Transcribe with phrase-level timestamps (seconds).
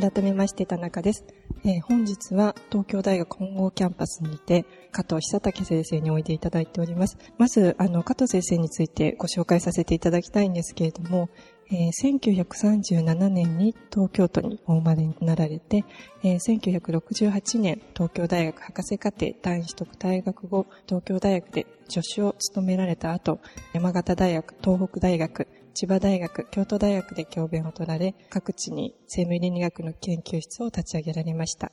[0.00, 1.24] 改めまして田中です。
[1.64, 7.18] えー、本日は東京大学本郷キャンパスにて加藤久武先生においでいただいております。
[7.36, 11.30] まず、あの、加藤先生についてご紹介させていただきたいんですけれども、
[11.72, 15.84] えー、1937年に東京都にお生まれになられて、
[16.22, 23.40] えー、1968年東京大学博士課程単位取得大学後、東京大学で助手を務められた後、
[23.72, 25.48] 山形大学、東北大学、
[25.80, 31.70] 千葉大学、京都大学で教鞭を取られ、各地に生命倫理学の研究室を立ち上げられました。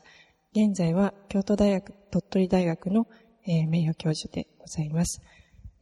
[0.56, 3.08] 現在は京都大学、鳥取大学の、
[3.48, 5.24] えー、名誉教授でございます。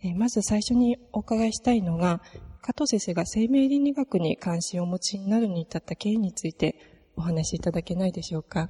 [0.02, 2.22] えー、まず最初にお伺いしたいのが、
[2.62, 6.78] 加藤先生が生命倫理学に関心をお持ちになるに至った経緯について
[7.18, 8.70] お話しいただけないでしょうか？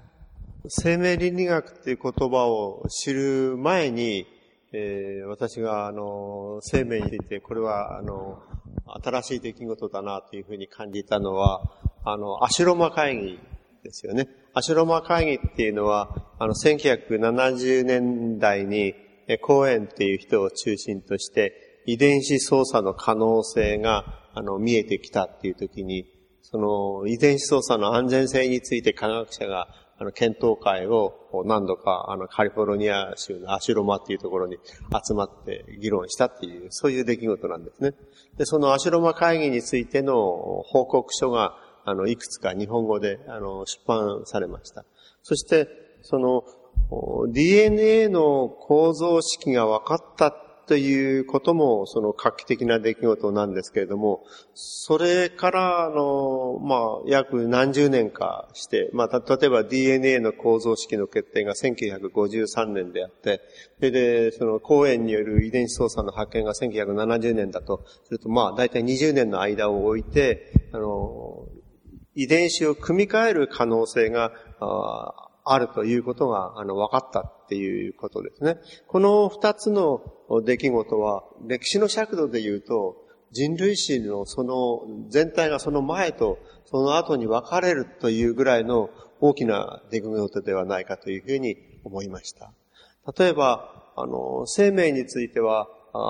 [0.68, 4.26] 生命倫理学っていう言葉を知る前に、
[4.74, 8.42] えー、私があの生命についてこれはあの
[9.02, 11.62] 新しい出来事だなというふうに感じたのは、
[12.04, 13.40] あの、アシュロマ会議
[13.84, 14.28] ですよね。
[14.54, 18.94] アシュロマ会議っていうのは、あの、1970年代に、
[19.42, 26.06] コーエンっていう人を中心として、遺伝子操作の可能性が、あの、見えてきたっていう時に、
[26.42, 34.58] その遺伝子操作の安全性について科学者が、あの、検討会を何度か、あの、カリフォルニア州のアシュロマっていうところに
[35.06, 37.94] 集まって議論したっていう、そういう出来事なんですね。
[38.38, 40.16] で、そのアシュロマ会議についての
[40.66, 41.56] 報告書が、
[41.86, 44.86] あの、いくつか日本語で、あの、出版されました。
[45.22, 45.68] そして、
[46.02, 46.44] その、
[47.32, 63.42] DNA の構造式が分かったということも、その画期的な出来事なんですけれども、それから、あの、まあ、約何十年かして、まあ、例えば DNA の構造式の決定が1953年であって、
[63.78, 71.46] それで、その、公園による遺伝子操作の発見が1970年だとすると、まあ、大体20年の間を置いて、あの、
[72.16, 74.32] 遺伝子を組み替える可能性が、
[75.46, 78.58] あるということが、あの、分かったっていうことですね。
[78.88, 80.02] この二つの
[80.46, 92.52] 出来事は、歴史の尺度で言うと、人類史のその全体がその前とその後に分かれるというぐらいの大きな出来事ではないかというふうに思いました。
[93.18, 95.68] 例えば、あの、生命については、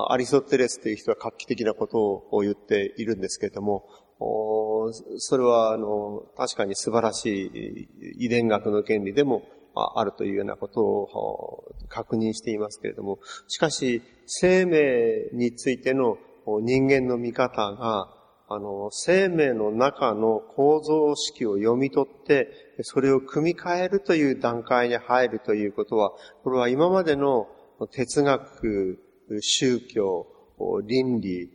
[0.10, 3.90] アリストテレスという人は画期的なことを言っているんですけれども、
[4.20, 7.88] それは、あの、確かに素晴らし
[8.18, 9.44] い遺伝学の原理でも
[9.76, 18.08] あるというようなことを確認していますけれども、しかし、生命についての人間の見方が、
[18.50, 22.50] あの、生命の中の構造式を読み取って、
[22.82, 26.12] それを組み替えるという段階に入るということは、
[26.44, 27.48] これは今までの
[27.92, 29.00] 哲学、
[29.42, 30.28] 宗教、
[30.86, 31.50] 倫理、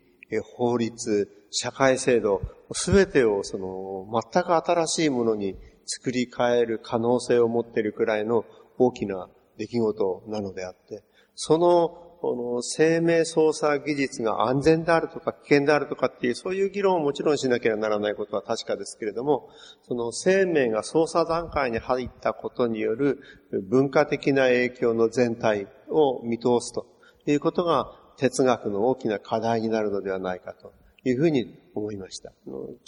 [0.57, 5.57] 法律、社会制度、すべてをその、全く新しいものに
[5.87, 8.45] 作り変える可能性を持っているくらいの
[8.77, 11.03] 大きな出来事なのであって、
[11.35, 19.49] その、この生命操作技術が安全であるとか危険であるとかっていう、そういう議論をもちろんしなければならないことは確かですけれども、
[19.87, 23.21] その生命が操作段階に入ったことによる
[23.69, 26.87] 文化的な影響の全体を見通すと
[27.27, 30.75] いうことが哲学の大きな課題になるのではないかと
[31.05, 32.33] いうふうに思いました。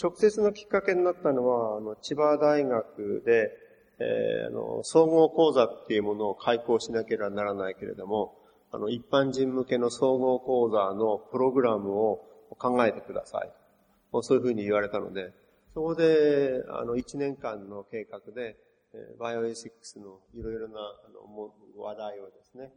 [0.01, 3.49] 直接のきっかけになったのは、あの千葉大学で、
[3.99, 8.37] えー、あの総合講座っていうものを開講しなければならないけれども、
[8.71, 12.27] あの一般人向けの総合講座のプログラムを
[12.57, 13.51] 考えてください。
[14.21, 15.31] そういうふうに言われたので、
[15.73, 18.57] そこで、あの、1年間の計画で、
[19.17, 22.73] バイオエシックスのいろいろなあの話題をですね、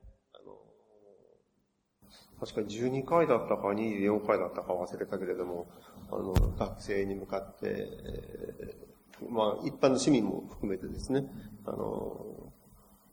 [2.44, 5.66] 確か12回だったか24回だったか忘れたけれども、
[6.10, 11.24] あの、学生に向かって、えー、まあ、一般の市民も含めてですね、
[11.64, 12.52] あの、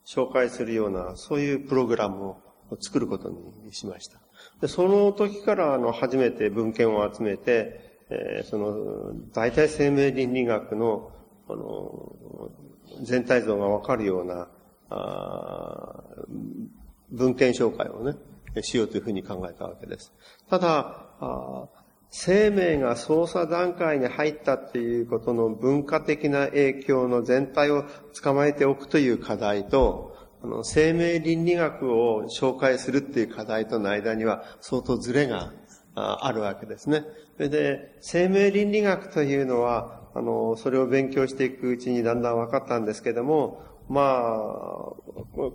[0.04, 2.36] 紹介するような、そういうプログラムを
[2.78, 4.18] 作ることにしました。
[4.60, 11.10] でその時から、あの、初めて文献を集めて、えー、その、大体生命倫理学の、
[11.48, 12.50] あの、
[13.02, 14.48] 全体像がわかるような、
[14.90, 16.04] あ
[17.10, 18.14] 文献紹介をね、
[18.60, 20.12] しようというふうに考えたわけです。
[20.50, 21.06] ただ、
[22.10, 27.84] 生命が操作段階に入ったっていうことの文化的な影響の全体を
[28.22, 30.14] 捕まえておくという課題と、
[30.44, 35.52] あの生命倫理学を紹介するっていう課題との間には相当ズレが
[35.94, 37.04] あるわけですね。
[37.36, 44.92] それで、生命倫理学というのは、あの、それを勉強していくうちにだんだん分かったんですけども、まあ、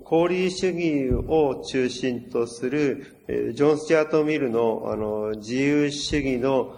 [0.05, 6.77] 功利主義を中心とする、ジョン・スチュアート・ミルのあの自由主義の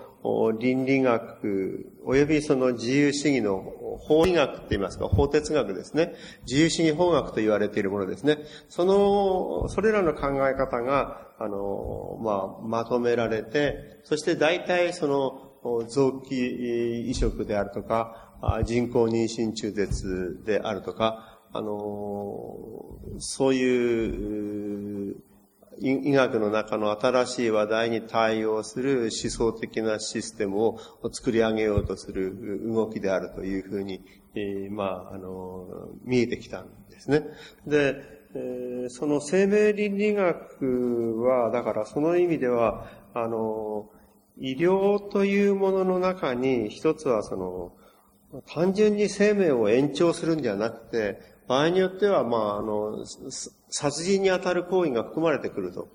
[0.58, 3.62] 倫理学、及びその自由主義の
[4.00, 6.14] 法医学って言いますか、法哲学ですね。
[6.48, 8.38] 自由主義法学と言われているものですね。
[8.70, 18.30] その、それらの考え方が、あの、まあ、まとめられて、そして大体その、臓器移植であるとか、
[18.64, 22.56] 人工妊娠中絶であるとか、あの、
[23.20, 25.16] そういう、
[25.82, 30.80] 医学の中の新しい話題に対応する思想的なシステムを
[31.12, 34.02] 作り上げようとする動きであるというふうに、
[34.36, 37.24] えー、まあ、あの、見えてきたんですね。
[37.66, 37.96] で、
[38.36, 43.90] えー、その生命倫理学は、だからその意味では、あの、
[44.38, 47.74] 医療というものの中に一つはその、
[48.54, 53.04] 単純に生命を延長するんじゃなくて、場合によっては、まあ、あの、
[53.72, 55.90] 殺人に当たる行為が含まれてくると。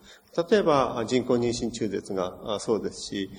[0.51, 3.31] 例えば、人工妊娠中絶がそうですし、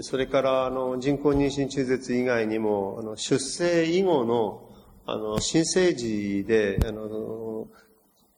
[0.00, 4.66] それから、あの、人工妊娠中絶以外にも、あの、出生以後の、
[5.04, 7.68] あの、新生児で、あの、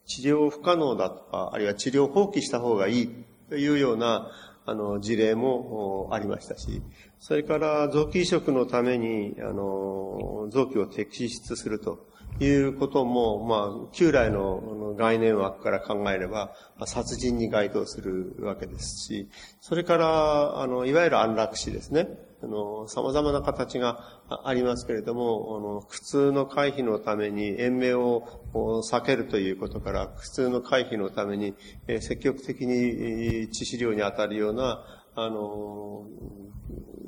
[0.07, 4.29] 治療不可能だとか、あるいは治療放棄した方がいいというような、
[4.67, 6.83] あの、事例もありましたし、
[7.21, 16.55] それから臓器移植のために、あの、臓器を摘出するということも、まあ、旧来の概念枠から考えれば、
[16.87, 19.29] 殺人に該当するわけですし、
[19.61, 22.09] それから、あの、いわゆる安楽死ですね。
[22.43, 31.55] あの、様々な形がありますけれども、あの、苦痛の回避のために延命を避けるということから、苦痛の回避のために、
[32.01, 34.83] 積極的に致死量に当たるような、
[35.15, 36.07] あの、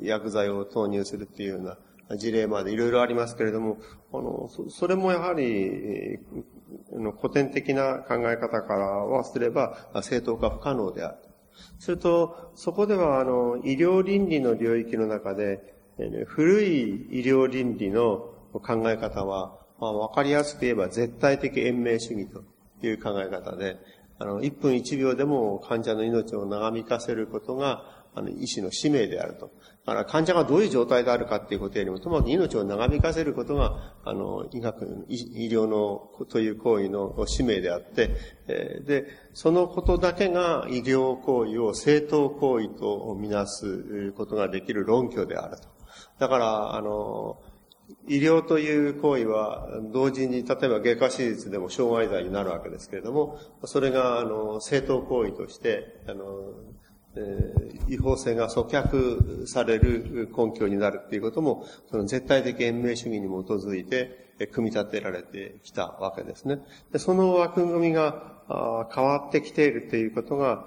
[0.02, 1.78] 薬剤を投入するっていうような、
[2.16, 3.78] 事例までいろいろありますけれども、
[4.12, 6.18] あの、それもやはり、
[7.20, 11.16] 古典的な考え方からはすれば、正当化不可能である。
[11.78, 15.74] すると、そこでは、あの、医療倫理の領域の中で、
[16.26, 22.44] 古い医療倫理の考え方は、まあ、わかりやすく言えば絶対的延命主義と
[22.86, 23.78] いう考え方で、
[24.18, 29.50] あの、1分1秒でも患者の命を長引かせることが、あの、医師の使命であると。
[29.84, 38.10] だから患者がどういう状態であるかっていうことよりも、ともかく命を長引かせることが、あの、医学、医療の、という行為の使命であって、
[38.46, 45.68] えー、で、そのことだけが医療行為を正当行為とみなすことができる論拠であると。
[46.20, 47.40] だから、あの、
[48.06, 56.24] 医療という行為は同時に、例えば外科手術でも傷害罪になるわけですけれども、それが、あの、正当行為として、あの、
[57.88, 64.22] 違法性が阻却される根拠になるっていうことも、その絶対的延命主義に基づいて、
[64.52, 66.58] 組み立てられてきたわけですね。
[66.90, 70.66] でその枠組みが変わってきているということが、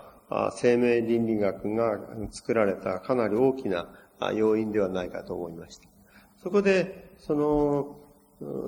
[0.56, 2.00] 生命倫理学が
[2.32, 3.90] 作られたかなり大きな
[4.34, 5.88] 要因ではないかと思いました。
[6.42, 7.98] そこで、その、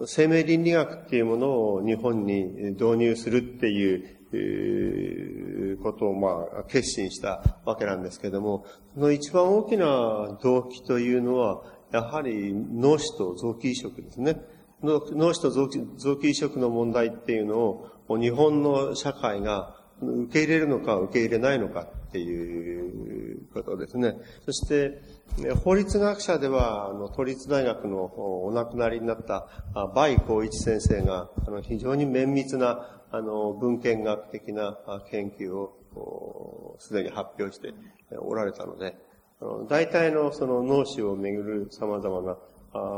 [0.05, 8.65] 生命倫理学っていうものを日本に導入するっていういうことをまあ決心したわけなんですけれども、
[8.95, 14.41] その一番大きな動機というのは、やはり脳死と臓器移植ですね。
[14.83, 17.57] 脳死と臓器臓器移植の問題っていうの
[18.09, 21.87] を日本の社会が受け入れるのか受け入れないのか
[22.17, 24.15] っていうことですね。
[24.45, 25.01] そして、
[25.63, 28.05] 法律学者では、あの、都立大学の
[28.45, 29.47] お亡くなりになった
[29.95, 34.77] 梅光一先生が、あの、非常に綿密なあの、文献学的な
[35.09, 37.73] 研究をすでに発表して
[38.19, 38.97] おられたので、
[39.69, 42.37] 大体のその脳死をめぐる様々な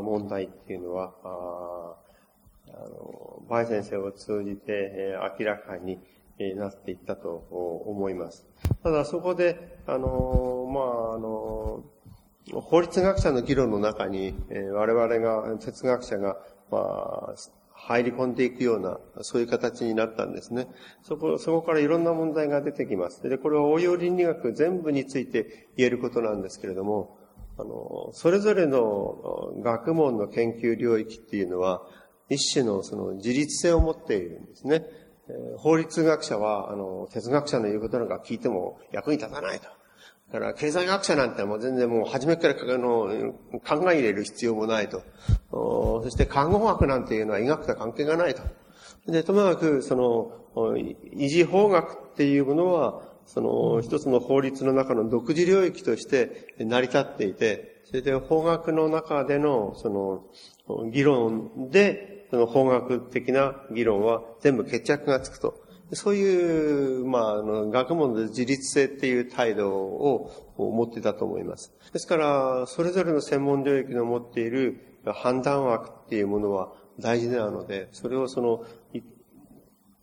[0.02, 6.00] 問題っていうのは、あの、バイ先生を通じて明らかに
[6.55, 7.29] なっていったと
[7.86, 8.48] 思います。
[8.84, 11.84] ただそこで、あの、まあ、あの、
[12.62, 14.34] 法律学者の議論の中に、
[14.74, 16.38] 我々が、哲学者が、
[16.72, 17.36] まあ、
[17.74, 20.67] 入り込んでいくような、そういう形になったんですね。
[21.01, 23.22] そこ、そこからいろんな問題が出てきます。
[23.27, 27.17] で、これは応用倫理学全部について言えることなんですけれども、
[27.58, 31.81] あの、それぞれの学問の研究領域っていうのは、
[32.29, 34.86] 一種のその自立性を持っているんですね。
[35.58, 39.68] 法律学者は、あの、哲学者の言うことなんか聞いても役に立たないと。
[40.32, 43.34] だから、経済学者なんてもう全然もう初めからあの
[43.68, 45.02] 考え入れる必要もないと。
[45.52, 48.42] そして看護学なんていうのは医学とは関係がないと。
[49.08, 59.90] で、ともかく、その、維持法学っていうものは、その、一つの法律の中の独自領域として成り立っていて、それで法学の中での、そ
[60.68, 71.74] の、議論で、その法学的な議論は全部決着がつくとそういう、まあ、あの、学問で自律性っていう態度を持ってたと思います。
[71.92, 78.66] ですから、それぞれの専門領域の持っている判断枠っていうものは大事なので、それをその、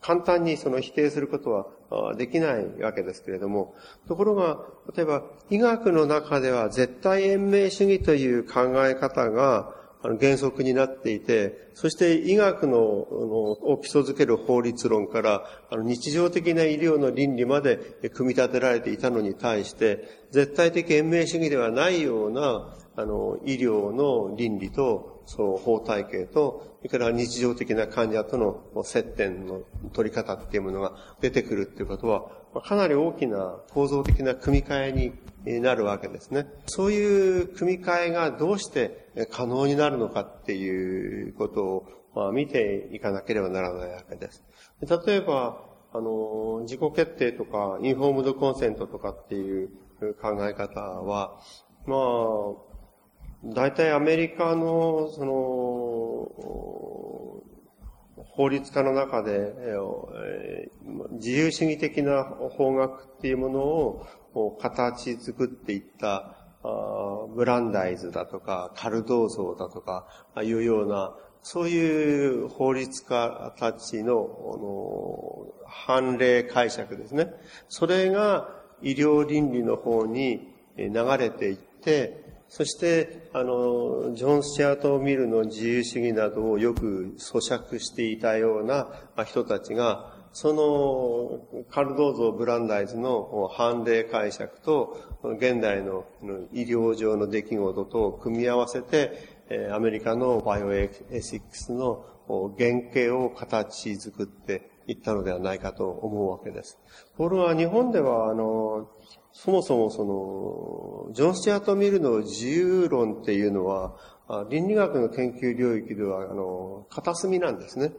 [0.00, 3.74] 簡単にその否定することはできないわけですけれども、
[4.08, 4.58] ところが、
[4.94, 9.72] 例えば医学の中では絶対延命主義という考え方が
[10.06, 17.78] あの原則になっていて、そして医学のを基礎づける法律論からあの日常的な医療の倫理まで
[18.14, 29.60] 組み立てられていたのに対して、絶対的延命主義ではないようなあの医療の倫理とその法体系と、それから日常的な患者との接点の
[29.92, 32.30] 取り方っていうものが出てくるっていうことは、
[32.62, 36.46] かなり大きな構造的な組み替えになるわけですね。
[36.66, 44.44] そういう組み替えがどうして可能になるのかっていうことを、まあ、見ていかなければならないわけです。
[45.06, 49.70] 例えば、あの、自己決定とか、インフォームドコンセントとかっていう
[50.20, 51.40] 考え方は、
[51.86, 52.65] まあ、
[53.54, 55.32] 大体アメリカの、その、
[58.36, 59.54] 法律家の中で、
[61.12, 64.06] 自由主義的な法学っていうものを
[64.60, 66.36] 形作っていった
[67.34, 70.06] ブランダイズだとか、カルドーゾーだとか、
[70.42, 77.28] いうような、そういう法律家たちの判例解釈ですね。
[77.68, 78.50] それが
[78.82, 88.88] 医療倫理の方に流れていって、そして、あの、ジョン・スチャート・ミルの自由主義などをよく咀嚼していたような
[89.26, 94.96] 人たちが、その、カルドーゾ・ブランダイズの判例解釈と、
[95.38, 96.06] 現代の
[96.54, 99.36] 医療上の出来事と組み合わせて、
[99.70, 100.90] アメリカのバイオエ
[101.20, 102.06] シックスの
[102.56, 106.78] 原型を形作っていったのではないかと思うわけです。
[107.16, 108.88] ところが日本では、あの、
[109.32, 110.04] そもそもそ
[111.08, 113.96] の、ジョン・スチャート・ミルの自由論っていうのは、
[114.48, 117.92] 倫理学の研究領域では、あの、片隅なんですね。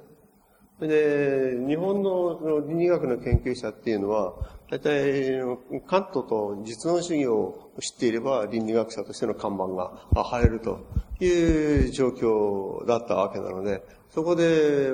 [0.79, 4.33] で、日本の倫理学の研究者っていうのは、
[4.69, 5.41] 大体、
[5.87, 10.85] カントと実論主義を知っていれば倫理学者としての看板が貼れると
[11.19, 13.81] いう状況だったわけなので、
[14.17, 14.93] そこで、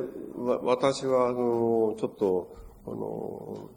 [0.63, 3.69] 私は、あの、ちょっと、あの、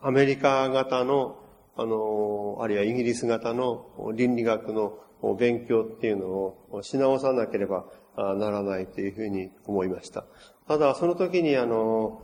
[0.00, 1.36] アメリカ型の
[1.76, 3.86] あの、あるいはイギリス型の
[4.16, 4.98] 倫理学の
[5.38, 7.84] 勉強っていうのをし直さなければ
[8.16, 10.24] ならないというふうに思いました。
[10.66, 12.20] ただ、その時にあの、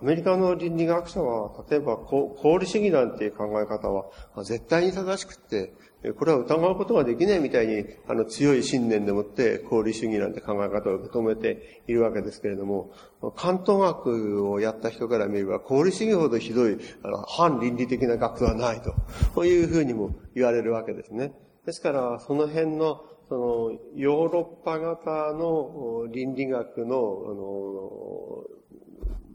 [0.00, 4.10] アメリカの倫理学者は、例えば、功利主義なんていう考え方は、
[4.42, 5.72] 絶対に正しくって、
[6.18, 12.90] これは疑うことができないみたいに、あの、強い信念でもって、功利主義なんて考え方を受け止めているわけですけれども、
[13.36, 18.94] 関東学をやった人から見れば、功利主義ほどひどい、あの、反倫理的な学はないと、
[19.34, 21.32] こういうふうにも言われるわけですね。
[21.66, 26.98] ですから、その辺の、その、ヨーロッパ型の倫理学の、あ
[27.34, 28.44] の、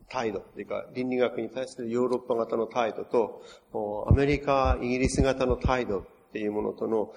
[0.09, 6.05] 態度というか、倫理学に対するヨーロッパ型の態度と、アメリカ、イギリス型の態度
[6.37, 7.11] っていうものとの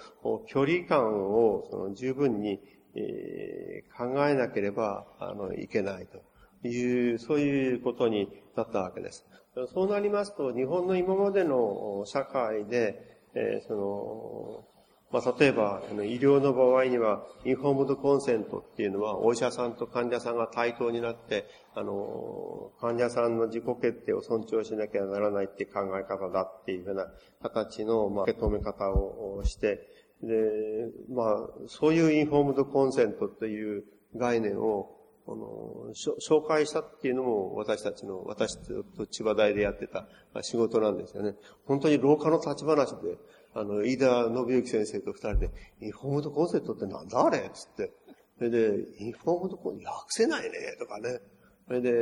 [0.46, 2.58] 距離感をその十分に、
[2.94, 9.26] えー、考えなければあのいけないという、そういうことになったわけです。
[9.74, 14.64] そうなりますと、日本の今までの社会で、えー、その、
[15.12, 27.08] まあ、例えば、医療の場合には、インフォームドコンセントっていうのは、お医者さんと患者さんが対等になって、あの、患者さんの自己決定を尊重しなきゃならないって考え方だっていうふうな
[27.42, 29.88] 形の、まあ、受け止め方をして、
[30.22, 33.84] で、まあ、そういうインフォームドコンセントという
[34.16, 38.56] 概念を、あの、紹介したっていうのも私たちの、私
[38.96, 40.06] と千葉大でやってた
[40.42, 41.34] 仕事なんですよね。
[41.66, 43.16] 本当に廊下の立ち話で、
[43.54, 47.92] あの、飯田信之先生と二人で、インフォームドコンセプトってなんだあれつって。
[48.38, 51.20] それで、インフォームドコンセント、訳せないねとかね。
[51.66, 51.92] それで、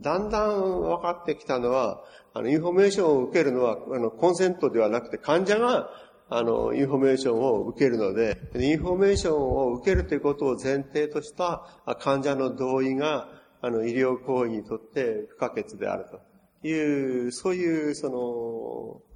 [0.00, 5.90] だんだん分かってきたのは、あの、インフォメーションを受けるのは、あの、 consent ではなくて、患者が、
[6.30, 11.66] あの、インフォメーションを受けるので、インフォメーションを受けるということを前提とした
[12.00, 13.28] 患者の同意が、
[13.60, 16.06] あの、医療行為にとって不可欠である
[16.62, 19.11] という、そういう、その、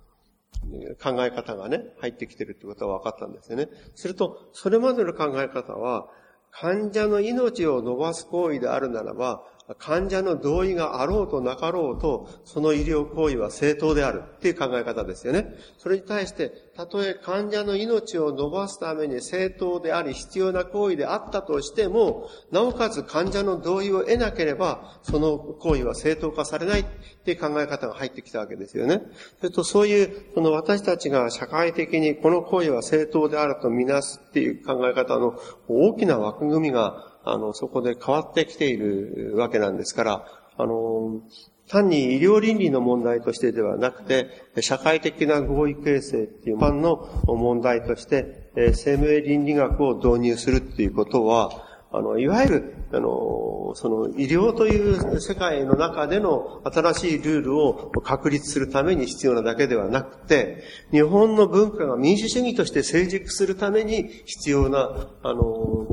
[1.02, 3.68] 考え方がね、入ってきてるってことは分かったんですよね。
[3.94, 6.08] すると、それまでの考え方は、
[6.50, 9.42] 患者の命を伸ばす行為であるならば、
[9.74, 15.54] 患者の同意があろうとなかろうと、その医療行為は正当であるっていう考え方ですよね。
[15.78, 26.84] それに対して、たとえ患者の命を伸ばすために正当であり必要な行為であったとしても、なおかつ患者の同意を得なければ、その行為は正当化されないっ
[27.24, 29.02] ていう考え方が入ってきたわけですよね。
[29.38, 41.20] それとそういう、その私たちが社会的にこの行為は正当であるとみなすっていう考え方の大きな枠組みがあの、そこで変わってきているわけなんですから、あの、
[41.68, 44.28] 単に医療倫理の問題としてではなくて、
[44.60, 65.86] 社会的な合意形成っていう般の問題として、生命倫理学を導入するっていうことは、あの、いわゆる、あの、その医療という世界の中での新しいルールを確立するために必要なだけではなくて、日本の文化が民主主義として成熟するために必要な、あの、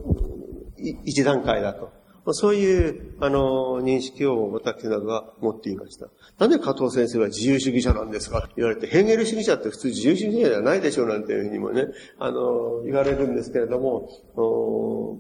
[1.06, 1.92] 一段階だと。
[2.32, 6.08] そういう、あの、認識を私などは持っていました。
[6.40, 8.40] なんで加藤先生は自由主義者なんですか？
[8.40, 11.88] って言われて、ヘーゲル主義者って普通自由主義者じゃないでしょうなんていうふうにもね、
[12.20, 14.08] あの、言われるんですけれども、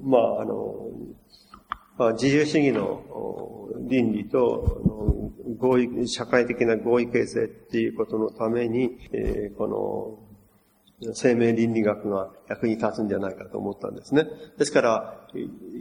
[0.05, 0.91] まあ、あの、
[1.97, 3.01] まあ、自由主義の
[3.89, 10.32] 倫理と合意、社会的な合意形成っていうことのために、えー、この
[11.13, 14.25] 生命倫理学が役に立つんじゃないかと思ったんですね。
[14.57, 15.27] ですから、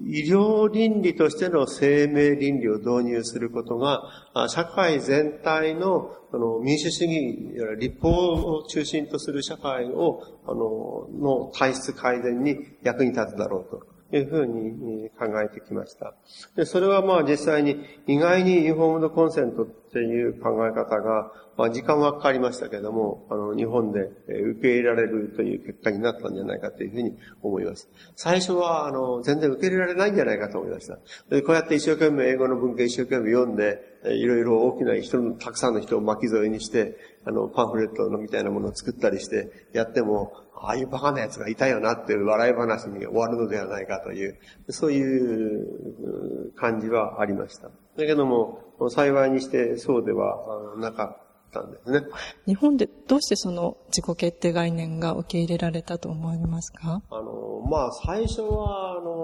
[0.07, 4.03] 医療倫理としての生命倫理を導入することが、
[4.49, 13.92] 社会全体のの民主主義、立法を中心とする社会を、あの、の体質改善に役に立つだろうと。
[14.17, 16.15] いうふうに考えてきました。
[16.55, 17.77] で、それはまあ実際に
[18.07, 27.89] 意外にインフォームドコンセントっていう考え方が、まあ時間はかかりましたけども、あの、日本で受け入れられるという結果になったんじゃないかというふうに思います。
[28.17, 30.99] 最初は、あの、全然受け入れられないんじゃないかと思いました。
[31.31, 44.39] でこうやって一生懸命英語の文献一生懸命読んで、いろいろ大きな人の、たくさんの人を巻き添えにして、あの、パンフレットのみたいなものを作ったりしてやっても、ああいうバカな奴がいたよなっていう笑い話に終わるのではないかという、
[44.69, 47.69] そういう感じはありました。
[47.69, 48.61] だけども、
[48.91, 52.03] 幸いにしてそうではなかったんですね。
[52.47, 57.03] 日本でどうしてその自己決定概念が受け入れられたと思われますか？
[57.11, 59.22] あの、まあ、最初は、あの、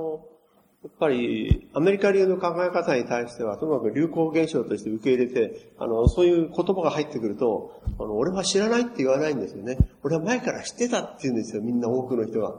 [0.84, 9.76] やっぱり、アメリカ流の考え方に対しては、とにかく流行現象として受け入れて、あの、そういう言葉が入ってくると、あの、俺は知らないって言わないんですよね。
[10.04, 12.54] 俺は前から知ってたって言うんですよ、みんな多くの人が。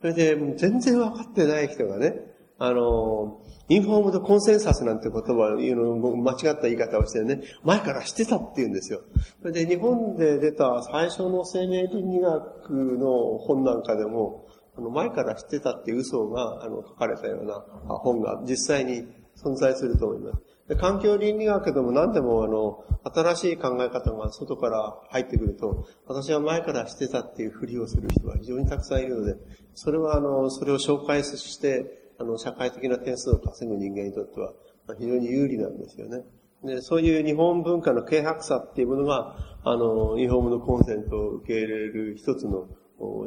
[0.00, 9.00] それで、全然分かってない人がね、あの、インフォームドコンセンサスなんて言葉を言うの、間違った言い方をしてね、前から知ってたって言うんですよ。
[9.42, 17.60] それで、日本で出た最初の生命倫理学の本なんかでも、あの、前から知ってたっていう嘘が、あの、書かれたような
[17.98, 19.06] 本が実際に
[19.36, 20.50] 存在すると思います。
[20.68, 29.34] で環境倫理学でも何でもあの、新しい考え方が外から入ってくると、私は前から知ってたっていうふりをする人が非常にたくさんいるので、
[29.74, 34.52] それはあの、それを紹介して、あの、社会的な点数を稼ぐ人間にとっては、
[34.96, 36.22] 非常に有利なんですよね。
[36.62, 42.68] で、そういう日本文化の軽薄さっていうものが、あの、日本のコンセントを受け入れる一つの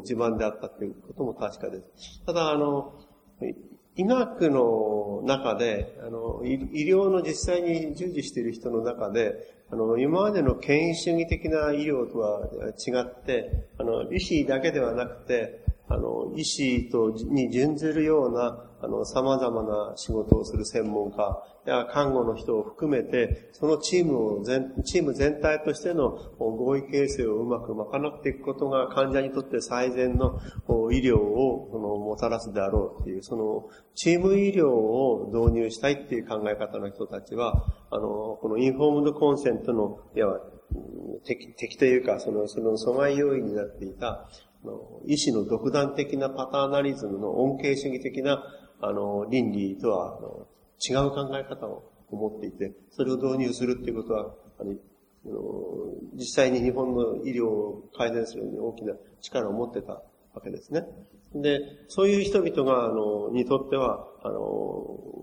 [0.03, 2.23] 地盤であったということも確かです。
[2.25, 2.93] ただ、あの、
[3.95, 30.39] 医学の中で、あの、医療の実際に従事している人の中で、あの、今までの権威主義的な医療とは違って、あの、医師だけではなくて、あの、医師とに準ずるような、あの、様々な仕事をする専門家看護の人を含めて、そのチームを全、チーム全体としての合意形成をうまく賄っていくことが患者にとって最善の
[30.91, 40.27] 医療をもたらすであろうっていう、そのチーム医療を導入したいっていう考え方の人たちは、あの、このインフォームドコンセントの、いや、
[41.25, 44.27] 敵、敵というか、その、その阻害要因になっていた、
[45.05, 48.43] 医師の独断的なパターナリズムの恩恵主義的な
[48.85, 50.19] あの、倫理とは、
[50.79, 54.73] 違う考え方を持っていて、それを導入するっていうことは、あの、
[56.15, 60.85] 実際に日本の医療を改善するのに大きな力を持ってたわけですね。
[61.35, 64.39] で、そういう人々が、あの、にとっては、あの、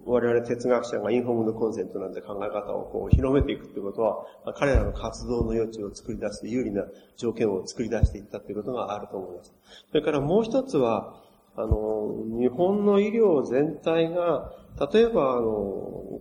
[0.07, 6.85] 我々哲学者がインフォームドコンセントなんて考え方をこう広めていくってことは、彼らの活動の余地を作り出す有利な
[7.17, 9.55] 条件を作り出していったっていうことがあると思います。
[9.91, 11.15] それからもう一つは、
[11.57, 14.53] あの、日本の医療全体が、
[14.93, 16.21] 例えば、あの、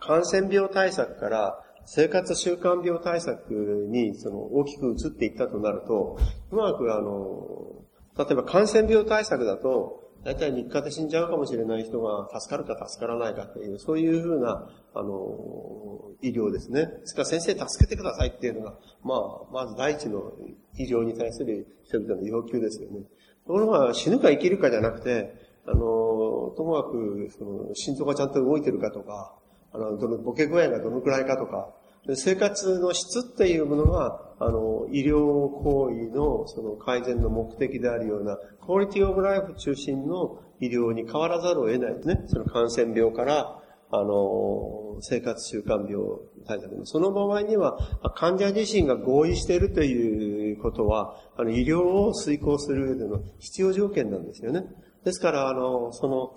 [0.00, 6.18] 感染病対策から生活習慣病対策にその大きく移っていったとなると、
[6.50, 7.84] うまくあの、
[8.18, 16.86] 例えば感染病対策だと、大体3日で死んじゃうかもしれない人が助かるか助からないかっていう、そういうふうな、あの、医療ですね。
[16.86, 20.32] ですから先生助けてくださいっていうのが、まあ、まず第一の
[20.76, 23.02] 医療に対する人々の要求ですよね。
[23.46, 25.32] ところが死ぬか生きるかじゃなくて、
[25.70, 29.34] あの、ともかく、その、心臓がちゃんと動いてるかとか、
[29.72, 31.74] あの、どの、ボケ具合がどのくらいかとか、
[32.14, 42.22] 生活の質っていうものが、あの、医療行為のその改善の目的であるような、クオリティオブライフ中心の医療に変わらざるを得ないですね。
[42.28, 46.02] その感染病から、あの、生活習慣病
[46.46, 47.78] 対策その場合には、
[48.14, 54.64] 患者自身が合意しているということは、あの、医療を遂行する上での必要条件なんですよね。
[55.04, 56.34] ですから、あの、その、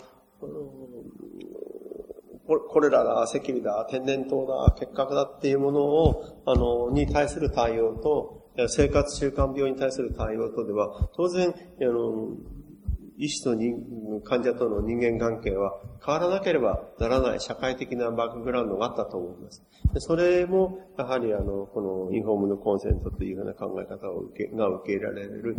[2.48, 12.36] これらだ、赤痢だ、天然痘だ、結核だっていうものを、あの、に対する対応と、生活習慣病に対する対応とでは、当然、あの、
[13.22, 13.76] 医師と人
[14.24, 19.64] 患者との人間関係は変わらなければならない社会的なバックグラウンドがあったと思います。
[20.00, 25.56] それも、やはりあの、このインフォームのコンセントというような考え方を受け、が受け入れられる、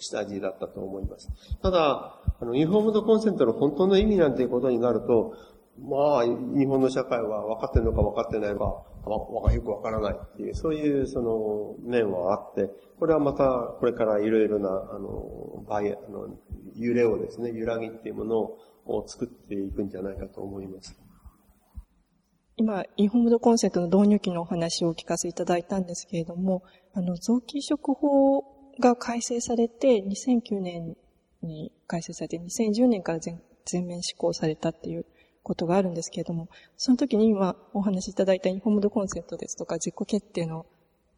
[0.00, 1.28] 下地だったと思います。
[1.62, 5.34] ただ、あの、インフォームドコンセントの本当の意味なんていうことになると、
[5.78, 13.44] まあ、日本の社会は分かってるのか分かってないのか、よく分からないっていう、そういうその面はあって、これはまた
[13.78, 16.28] これからいろいろな、あの、バイ、あの、
[16.80, 18.38] 揺れをですね、揺らぎっていうもの
[18.86, 20.98] を作っていくんじゃないかと思います。
[22.56, 26.62] 今、インフォームドコンセントの導入期のお話をお聞かせいただいたんですけれども、
[26.92, 28.44] あの、臓器移植法
[28.80, 30.96] が改正されて、2009年
[31.42, 35.06] に改正されて、2010年から全全面施行されたっていう
[35.42, 40.66] ことがあるんですけれども、その時に今お話しいただいたインフォームドコンセントですとか自己決定の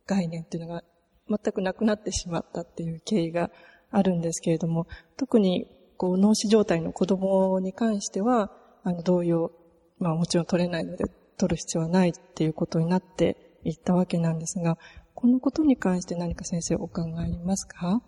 [0.07, 0.83] 概念っていうのが
[1.29, 3.51] 全くなくなってしまったっていう経緯が
[3.93, 8.51] あるんですけれども、特にこう脳死状態の子供に関しては、
[8.83, 9.53] あの同様、
[9.99, 11.05] まあもちろん取れないので
[11.37, 14.77] 取る必要はないっていうことになっていったわけなんですが、
[15.15, 18.03] このことに関して何か先生お考えありますか？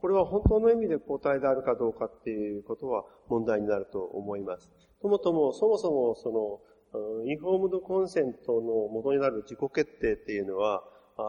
[0.00, 4.68] これは本当の意味で抗体であるかどうかっていうことは問題になると思います。
[5.00, 10.82] ともとも、そもそもその、インフォームドコンセントの元になる自己決定っていうのは、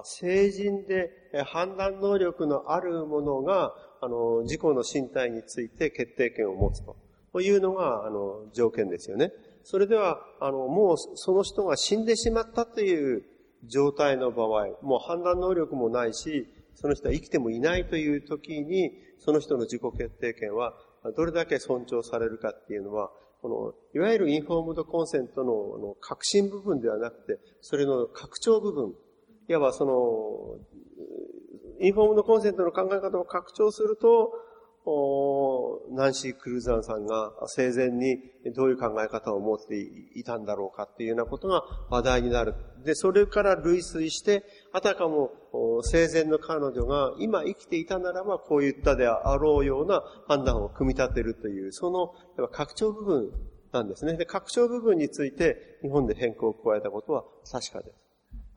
[0.03, 1.11] 成人で
[1.45, 6.81] 判断能力のあるものが、あの、自己の身体について決定権を持つ
[7.33, 9.31] というのが、あの、条件ですよね。
[9.63, 13.23] それでは、あの、もうその人が死んでしまったという
[13.65, 20.73] 状態の場合、もう判断能力もないし、その人は生きてもいないという時に、その人の自己決定権は
[21.15, 28.93] どれだけ尊重されるかっていうのは、この、いわゆるインフォームドコンセントのの革新部分ではなくて、それの拡張部分、
[29.49, 30.59] いわばその、
[31.81, 34.31] インフォームドコンセントの考え方を拡張すると、
[35.91, 38.19] ナンシー・クルーザンさんが生前に
[38.55, 39.77] どういう考え方を持って
[40.15, 42.53] いたんだろうかっていうようなことが話題になる。
[42.83, 45.31] で、それから類推して、あたかも
[45.83, 52.13] 生前の彼女が今生きていたならばこういったであろうような判断を組み立てるという、その
[52.49, 53.31] 拡張部分
[53.71, 54.15] なんですね。
[54.15, 58.08] で、拡張部分について日本で変更を加えたことは確かです。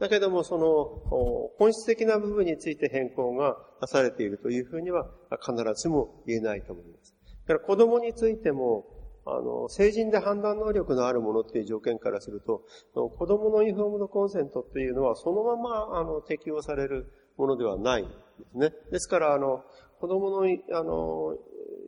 [0.03, 5.09] だけども、その、本質的な部分について変更がなされているというふうには
[5.41, 7.15] 必ずしも言えないと思います。
[7.47, 8.85] だから子供についても、
[9.25, 18.13] あの、成人で判断能力のあるものっていう条件からすると、子供のインフォームドコンセントっていうのはそのまま、あの、適用されるものではないんで
[18.51, 18.73] すね。
[18.91, 19.63] ですから、あの、
[20.01, 21.37] 子供の、あの、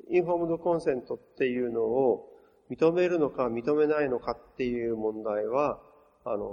[0.08, 2.28] インフォームドコンセントっていうのを
[2.70, 5.80] 認めるのか認めないのかっていう問題は、
[6.24, 6.44] あの、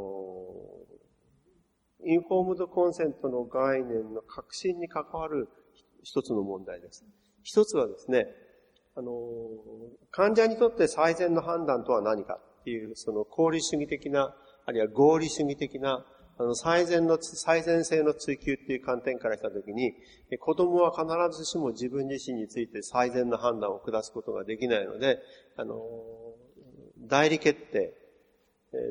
[2.05, 5.49] インフォームドコンセントの概念の革新に関わる
[6.03, 7.05] 一つの問題です。
[7.43, 8.27] 一つはですね、
[8.95, 9.11] あの、
[10.11, 14.35] 患者にとって最善の判断とは何かっていう、その功利主義的な、
[14.65, 16.05] あるいは合理主義的な、
[16.37, 19.93] あの、最善の、最善性の追求っていう観点からしたときに、
[20.39, 25.19] 子供は必ずしも自分自身について最善の判断を下すことができないので、
[25.55, 25.77] あの、
[26.99, 27.93] 代理決定、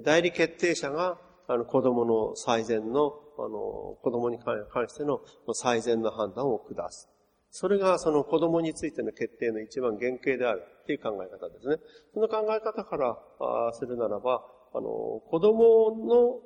[0.05, 1.18] 代理決定者が
[1.51, 3.49] あの、子供の最善の、あの、
[4.03, 5.21] 子供に関しての
[5.53, 7.09] 最善の判断を下す。
[7.51, 11.79] それがその子供についての決定の一番原型であるっていう考え方ですね。
[12.15, 14.83] その考え方からするならば、あの、
[15.29, 16.41] 子供の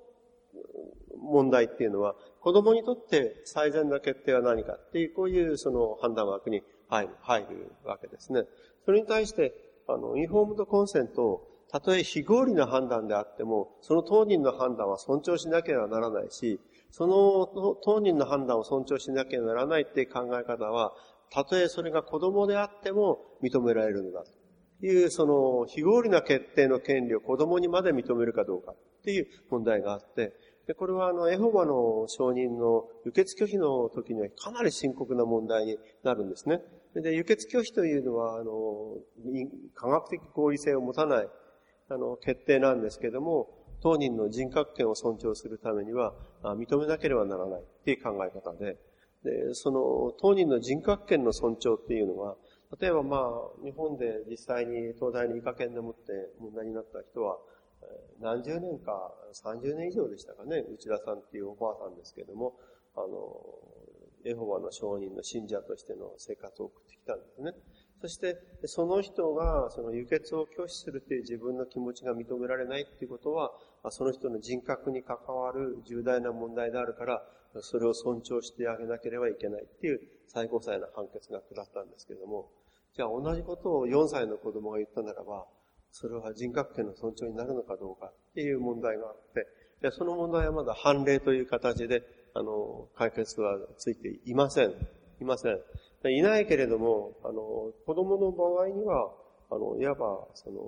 [1.21, 8.45] 問題っていうのは、子供にとって最善な決定は何かっていう、こういうその判断枠に入る、入るわけですね。
[8.87, 9.53] それに対して、
[9.87, 16.61] あの、インフォームドコンセントをたとえ非合理な判断であっても、その当人の判断は尊重しなければならないし、
[16.93, 20.93] その当人の判断を尊重しなければならないっていう考え方は、
[21.33, 30.33] たとえそれが子供であっても認められるのだという、その非合理な決定の権利を子供にまで認めるかどうかっていう問題があって、
[30.69, 36.61] で、これはあの、エホバの承認の輸血拒否の時にはかなり深刻な問題になるんですね。
[36.95, 38.53] で、輸血拒否というのは、あの、
[39.75, 41.29] 科学的合理性を持たない、
[41.89, 43.49] あの、決定なんですけども、
[43.81, 48.79] 当人の人格権を尊重するためには、認めなければならないっていう考え方で、
[49.25, 52.37] で、その、当人の人格権の尊重っていうのは、
[52.81, 56.01] 例えばまあ、日本で実際に東大に医科研でもって
[56.41, 57.39] 問題になった人は、
[58.21, 62.55] 何十年か、30年以上でしたかね、内田さんっていうおばあさんですけども、
[62.97, 63.07] あの、
[64.25, 67.53] エホバの証人の信者としての生活を送ってきたんですね。
[68.05, 68.37] そして、
[68.67, 73.51] その人が、その輸血を拒否するという自分の気持ちが認められないっていうことは、
[73.91, 77.23] その人の人格に関わる重大な問題であるから、
[77.63, 82.51] それを尊重してあげなければいけないっていう最高裁の判決が下ったんですけれども、
[82.95, 85.47] じゃあ同じことを4歳の子供が言ったならば、
[85.91, 89.47] それは人格権の尊重になるのかどうかっていう問題があって、
[89.81, 92.03] でその問題はまだ判例という形で、
[92.35, 94.75] あの、解決はついていません。
[95.23, 95.59] いません。
[96.11, 99.11] いないけれども、あの、子供の場合には、
[99.51, 100.61] あの、いわば、その、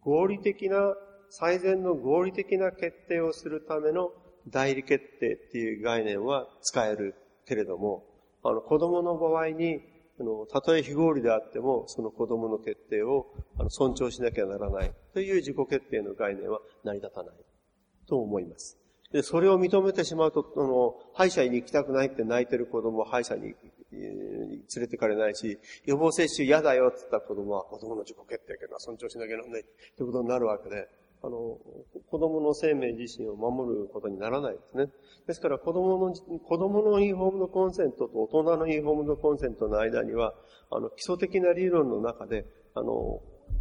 [0.00, 0.94] 合理的な、
[1.30, 4.12] 最善の合理的な決定をするための
[4.48, 7.14] 代理決定っていう概念は使える
[7.46, 8.04] けれども、
[8.42, 9.80] あの、子供の場合に、
[10.20, 13.26] あの、たとえ非合理であっても、その子供の決定を
[13.58, 17.36] あの尊重しなきゃならないという自己決定の概念は成り立たない
[18.08, 18.78] と思います。
[19.12, 23.54] で、それを認めてしまうと、あの、歯医者に行きたくないって泣いてる子供は歯医者に、
[23.90, 29.64] 連れてかれないし、予防接種嫌だよって言った子供は子供の自己決定権は尊重しなきゃならない
[29.96, 30.88] ということになるわけで、
[31.22, 31.58] あの、
[32.10, 34.86] 子供の生命自身を守ることにならないですね。
[35.26, 40.34] ですから子供の、子供のインフォームドコンセントと大人のインフォームドコンセントの間には、
[40.70, 43.20] あの、基礎的な理論の中で、あの、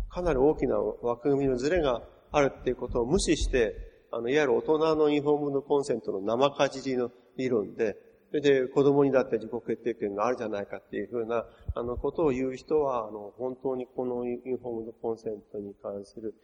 [0.09, 3.75] かなり大きな枠組みのズレがあるっていうことを無視して、
[4.11, 7.97] あの、いわゆる大人のインフォームドコンセントの生かじりの理論で、
[8.29, 16.35] それで子供にだって自己決定権があるじゃないかっていうふうな、あの、ことを言う人は、あの、本当にこのインフォームドコンセントに関する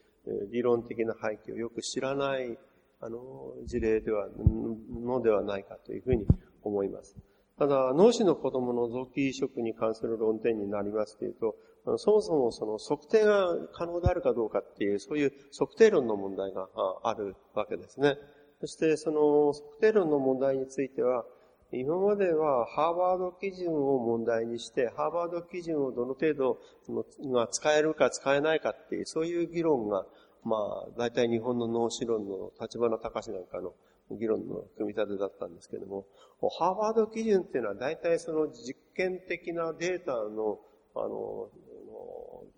[0.50, 2.58] 理論的な背景をよく知らない、
[3.00, 6.26] あの、事例では、のではないかというふうに
[6.62, 7.16] 思います。
[7.58, 11.54] ただ、脳死の子供の臓器移植に関する論点になりますというと、
[11.98, 16.68] そもそもその測定が可能であるかどうかっていう、そういう測定論の問題が
[17.02, 18.16] あるわけですね。
[18.60, 21.26] そしてその測定論の問題については、
[21.76, 26.60] 今まではハーバード基準を問題にして、ハーバード基準をどの程度
[27.32, 30.06] が使えるか使えないかっていう、そういう議論が、
[30.44, 33.72] まあ、大体日本の脳死論の立花隆なんかの
[34.10, 36.06] 議論の組み立てだったんですけども、
[36.58, 40.58] ハーバード基準っていうのは大体その実験的なデータの、
[40.94, 41.48] あの、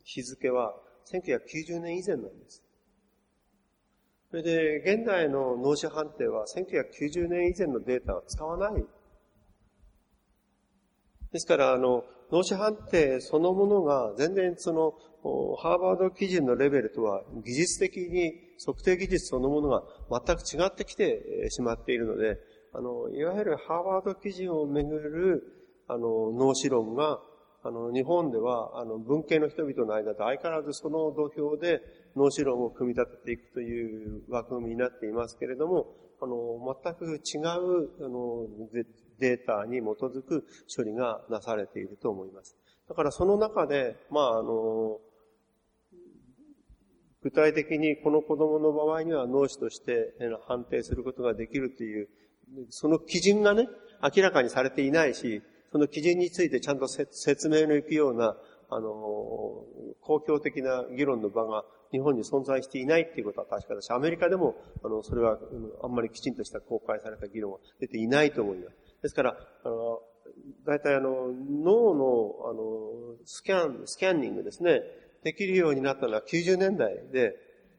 [0.04, 0.74] 日付は
[1.12, 2.62] 1990年以前なんです。
[4.30, 8.84] それで、現代の脳死判定は1990年以前のデータは使わない
[11.32, 14.94] ですから、あの、脳死判定そのものが全然その、
[15.56, 18.32] ハーバード基準のレベルとは技術的に
[18.64, 19.82] 測定技術そのものが
[20.24, 22.38] 全く違ってきてしまっているので、
[22.72, 25.42] あの、いわゆるハーバード基準をめぐる、
[25.88, 27.20] あの、脳死論が、
[27.62, 31.80] あの、日本では、あの、文系の人々の間で相変わらずその土俵で
[32.14, 35.86] 脳死論を組み立てていくという枠組みになっていますけれども、
[36.20, 38.46] あの、全く違う、あの、
[39.18, 42.56] データに基づく処理がなされていると思います。
[42.88, 44.98] だからその中で、まあ、あの、
[47.22, 50.14] 具体的にこの子供の場合には脳死として
[50.46, 52.08] 判定することができるという、
[52.70, 53.68] その基準がね、
[54.14, 58.36] 明らかにされていないし、その基準についてちゃんと説明のいくような、
[58.68, 59.64] あの、
[60.00, 65.38] 公共的な議論の場が日本に存在していないっていうことは確かだし、アメリカでも、あの、それは、
[65.82, 68.85] あんまりきちんとした公開された議論は出ていないと思います。
[69.02, 70.00] ですから、あの、
[70.66, 74.82] 大体あの、脳の、あの、スキャン、スキャンニングですね、
[75.22, 77.34] できるようになったのは90年代で、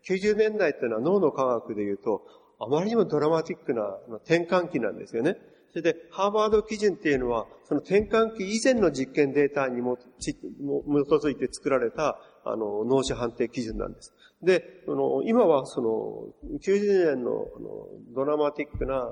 [0.05, 2.25] 90年代っていうのは脳の科学で言うと、
[2.59, 5.37] あまりにもドラマティックな転換期なんですよね。
[5.69, 14.13] それで、ハーバード基準っていうのは、その転換期以前の実験データにも基づいて作られた、あの、脳死判定基準なんです。
[14.41, 19.09] で、あの今はその、90年のあのドラマティックな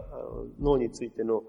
[0.59, 1.43] 脳についての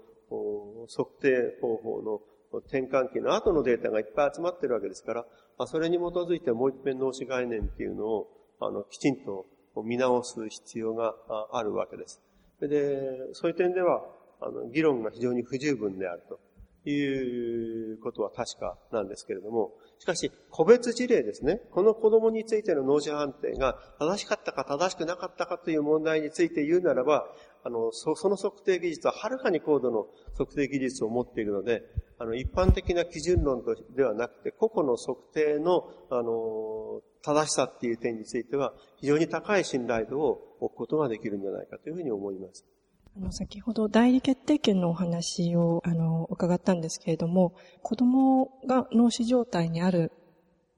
[0.89, 2.21] 測定方法の
[2.59, 5.25] 転換期の後のデータがいっぱい集まってるわけですから、
[5.57, 8.27] まあ、それに基づいてもう一遍脳死概念っていうのを、
[8.59, 9.45] あの、きちんと
[9.83, 11.15] 見直す必要が
[11.51, 12.21] あるわけです。
[12.61, 14.03] で、そういう点では、
[14.41, 21.61] あの、議論が非常に不十分であるということは確かなんですけれども、しかし、個別事例ですね。
[21.71, 27.25] この子供についての脳死判定が正しかったか正しくなかったかという問題について言うならば、
[27.63, 30.07] あの、そその測定技術ははるかに高度の
[30.37, 31.83] 測定技術を持っているので、
[32.19, 42.65] あの、一般的な基準論とではなくて、個々の測定の、あの、正しさっていう点については、非常に高い信頼度を置くことができるんじゃないかというふうに思います。
[43.19, 50.11] あの、先ほど代理決定権のお話を、あの、伺ったんですけれども、子供が脳死状態にある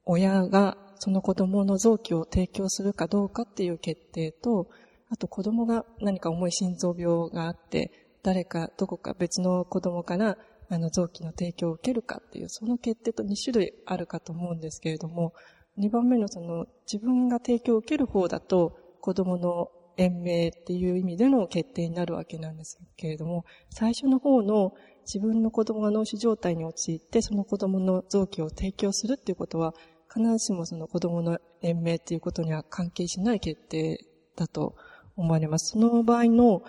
[0.05, 4.69] 親が、その子供の臓器を提供するかどうかっていう決定と、
[5.09, 7.91] あと子供が何か重い心臓病があって、
[8.23, 10.37] 誰かどこか別の子供から
[10.69, 15.33] あの臓器の提供を受けるかっていう、その決定と2種類あるかと思うんですけれども、
[15.77, 19.69] 2番目のその自分が提供を受ける方だと子供の
[19.99, 24.73] 延命っていう意味での決定になるわけなんですけれども、最初の方の
[25.05, 29.73] 自分の子供が脳死状態に陥って、その子供の臓器を提供するっていうことは、
[30.11, 34.75] 必ずしもその子供の延命っていうことには関係しない決定だと
[35.17, 35.73] 思われます。
[35.73, 36.63] その場合の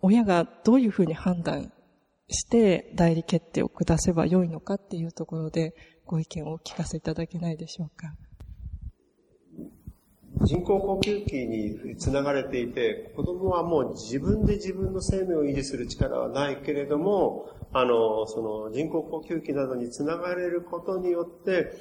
[0.00, 1.72] 親がどういうふうに判断
[2.28, 5.74] して代理決定を下せばよいのかっていうところで
[6.06, 8.14] ご意見をお聞かせいただけないでしょうか。
[10.44, 21.72] 人工呼吸器につながれていて、子供はもう自分で自分の生命を維持する力はないけれども、あの、その人工呼吸器などにつながれることによって、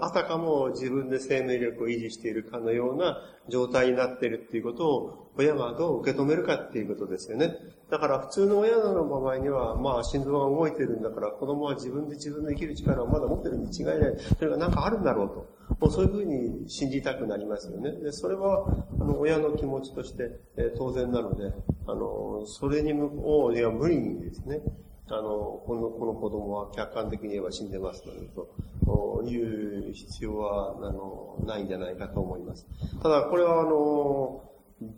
[0.00, 7.54] あたかも自分で生命力を維持しているかのような状態になっているっていうことを親はどう受け止めるかっていうことですよね。
[7.90, 13.98] だから普通の親の場合には、まあ心臓が動いてるんだから子供は自分で自分の生きる力をまだ持ってるに違いない。
[14.38, 15.56] それがなんかあるんだろうと。
[15.80, 17.92] もうそういうふうに信じたくなりますよね。
[17.92, 18.66] で、それは、
[19.00, 21.52] あの、親の気持ちとして、え当然なので、
[21.86, 24.60] あの、それにも、いや、無理にですね、
[25.08, 32.66] あの、この、この子供は客観的に言えば死んでますので、という必要は、あの、ないんじゃないかと思います。
[33.02, 34.42] ただ、これは、あの、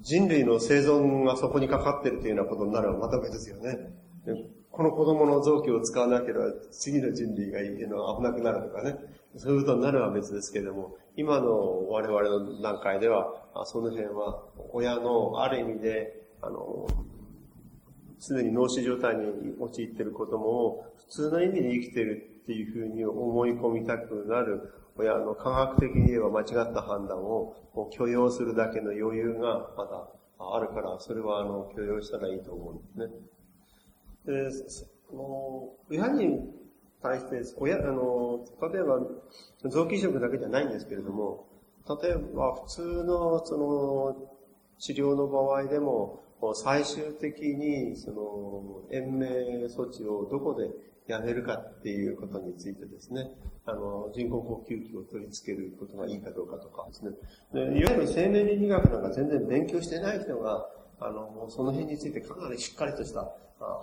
[0.00, 3.78] 人類の生存がそこにかかっているというようなことになればまた別ですよね。
[4.70, 8.96] この子供の臓器を使わなければ次の人類がいるのは危なくなるとかね。
[9.36, 13.32] そういうことになるは別ですけれども、今の我々の段階では、
[13.66, 16.86] その辺は親のある意味で、あの、
[18.18, 27.54] すでに脳死状態に陥っている子供を普通の意味で生きているっていうふうに思い込みたくなる親の科学的に言えば間違った判断を
[27.92, 30.08] 許容するだけの余裕がまだ
[30.38, 33.06] あるから、それはあの許容したらいいと思うんですね。
[34.24, 36.40] で、その親に
[37.02, 39.00] 対して、親、あの、例えば、
[39.68, 41.48] 臓器移植だけじゃないんですけれども、
[42.02, 44.32] 例えば普通のその
[44.78, 46.22] 治療の場合でも、
[46.54, 49.28] 最終的にその延命
[49.66, 50.70] 措置をどこで
[51.08, 53.30] やめるかっていうことについてですね、
[53.64, 57.12] あの、人工呼吸器を取り付けることがいいかどうかとかですね。
[57.52, 60.68] でいわゆる生命倫理学なんか全然勉強してない人が、
[61.00, 63.26] あの、その辺についてかなりしっかりとした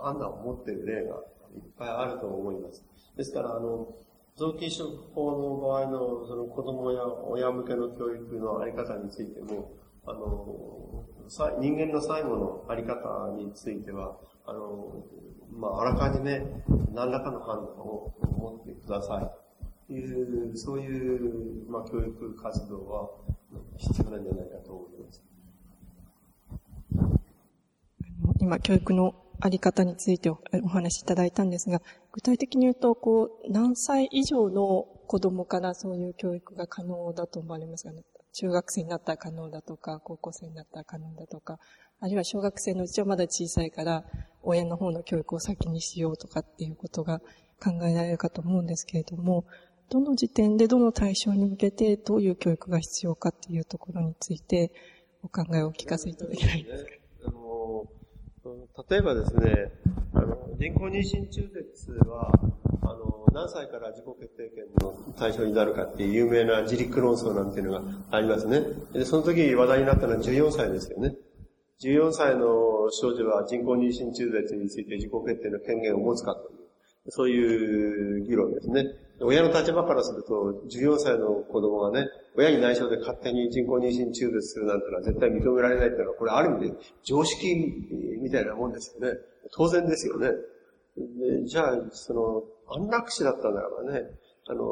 [0.02, 1.16] 判断を持っている例が
[1.56, 2.84] いっぱいあると思います。
[3.16, 3.88] ですから、あの、
[4.36, 9.72] 臓器移植法の場合のその子供や親向けの教育のあり方についても、
[10.06, 11.04] あの、
[11.60, 14.16] 人間の最後のあり方については、
[14.46, 15.04] あの、
[15.52, 16.42] まあ、あらかじめ
[16.94, 19.46] 何らかの判断を持ってください。
[19.88, 23.10] という、そういう、まあ、教育活動は
[23.76, 25.22] 必要なんじゃないかと思います。
[28.40, 30.38] 今、教育のあり方についてお
[30.68, 38.04] 話しいただいたんですが、具体的に言うと、こう、何歳以上の子供からそういう教育が可能だと思われますかね。
[38.38, 41.58] 中学生になったら可能だとか、高校生になったら可能だとか、
[42.00, 44.04] あるいは小学生のうちはまだ小さいから、
[44.42, 47.20] 親の方の教育を先にしようとかっていうことが
[47.62, 49.46] 考えられるかと思うんですけれども、
[49.88, 54.72] どの時点でどの対象に向けてどういう教育が必要かっていうところについて
[55.22, 56.90] お考えをお聞かせいただけないですか？
[57.28, 57.86] あの
[58.90, 59.72] 例えばですね、
[60.12, 62.30] あの人工妊娠中絶は、
[62.88, 68.62] あの何歳から自己決定権の対象になるかっていう有名な自力論争なんていうのがありますね。
[68.92, 71.16] で、その時話題になったのは14歳ですよね。
[71.82, 72.46] 14歳の
[72.90, 78.86] 少女は人工妊娠中絶について自己決定の権限を持つかという、そういう議論ですね。
[79.20, 87.54] 親の立場からすると、14歳の子供がね、親に内緒で勝手に人工妊娠中絶するなんてのは絶対認められないっていうのは、これある意味で常識
[88.22, 89.18] みたいなもんですよね。
[89.52, 90.30] 当然ですよね。
[90.96, 94.08] でじゃあ、その、安楽死だったならね、
[94.48, 94.64] あの、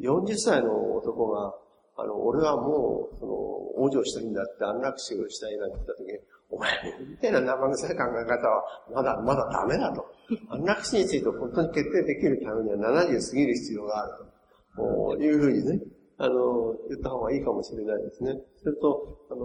[0.00, 1.54] 40歳の男が、
[1.96, 6.18] あの、俺はもう、その、往生したいんだって安楽死をしたいなんて言った時に、
[6.50, 6.70] お前、
[7.08, 10.06] みたいな生臭い考え方は、まだ、まだダメだと。
[10.50, 14.34] 安楽死について本当に決定できるためには70過ぎる必要があると。
[14.76, 15.80] こういうふうにね、
[16.18, 18.40] あの、言った方がいいかもしれないですね。
[18.62, 19.40] それと、あの、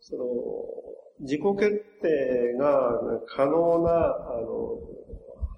[0.00, 0.24] その、
[1.20, 4.78] 自己決定が可能な、あの、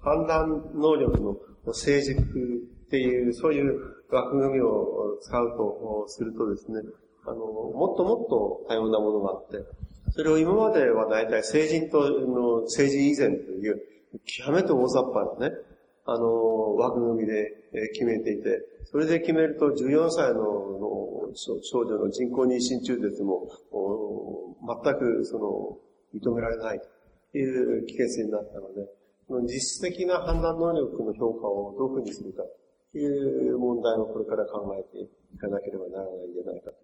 [0.01, 3.79] 判断能力の成熟っていう、そういう
[4.09, 6.81] 枠組みを使うとするとですね、
[7.25, 9.65] あの、もっともっと多様なものがあって、
[10.11, 13.81] それを今までは大体成人との、成人以前という、
[14.25, 15.55] 極めて大雑把なね、
[16.05, 17.51] あの、枠組みで
[17.93, 21.29] 決めていて、それで決めると14歳の
[21.61, 23.49] 少女の人工妊娠中絶も、
[24.83, 25.77] 全くその、
[26.15, 26.81] 認められない
[27.31, 28.87] という帰結になったので、
[29.29, 32.43] 実質的な判断能力の評価をどういうふうにするか
[32.91, 35.03] という問題をこれから考えて
[35.33, 36.77] いかなければならないんじゃないかと。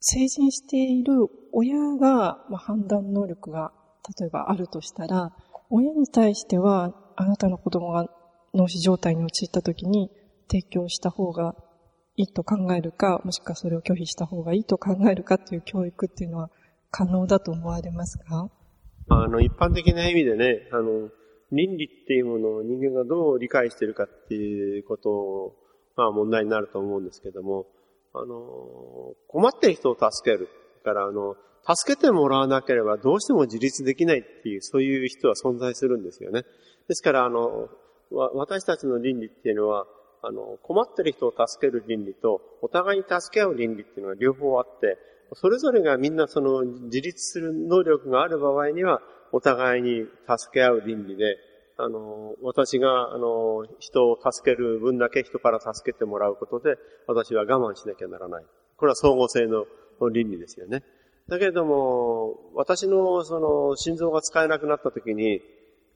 [0.00, 3.72] 成人している親が、まあ、判断能力が
[4.18, 5.32] 例えばあるとしたら、
[5.70, 8.08] 親に対してはあなたの子供が
[8.52, 10.10] 脳死状態に陥った時に
[10.50, 11.54] 提供した方が
[12.16, 16.50] いいと考えるか、もしくはそれを拒否した方がいいと考えるかという教育っていうのは
[16.90, 18.50] 可能だと思われますか
[19.08, 21.10] あの、一般的な意味でね、あの、
[21.50, 25.54] 倫理っていうものを人間がどう理解しているかっていうこと
[25.96, 27.66] が問題になると思うんですけども、
[28.14, 30.48] あの、困ってる人を助ける。
[30.82, 36.42] から、あの、助けてもらわなければどうしても自立できないっていう、そういう人は存在するんですよね。
[36.88, 37.68] ですから、あの、
[38.10, 39.86] 私たちの倫理っていうのは、
[40.22, 44.98] あの、困ってる人を助ける倫理と、お互いに助け合う倫理っていうのは両方あって、
[45.34, 49.00] それぞれがみんなその自立する能力がある場合には、
[49.32, 51.36] お互いに助け合う倫理で、
[51.78, 56.76] あの、私が、あの、人を助ける分だけ人から助けてもらうことで、
[57.06, 58.44] 私は我慢しなきゃならない。
[58.76, 59.64] これは相互性の
[60.10, 60.82] 倫理ですよね。
[61.28, 65.40] だけれども、私のその心臓が使えなくなった時に、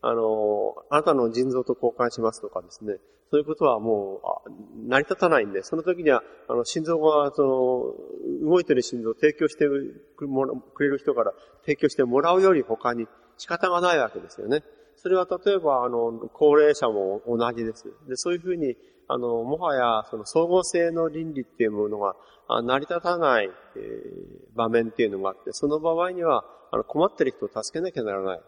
[0.02, 2.96] あの、あなたの腎臓と交換しますとかですね、
[3.30, 11.32] そういうことはもう、成り立たないんで、その時には、あの、心臓が、その、動いてる心臓を提供してくれる人から
[11.62, 14.62] 提供してもらうより他に仕方がないわけですよね。
[14.96, 17.84] それは例えば、あの、高齢者も同じです。
[18.08, 18.76] で、そういうふうに、
[19.08, 22.14] あの、もはや、その総合性の倫理っていうものが、
[22.62, 28.40] 成り立たない、えー、場面っていうのがあって、その場合には、あの、困ってる人を助けなきゃならない。